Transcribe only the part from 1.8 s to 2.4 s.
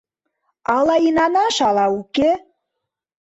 уке.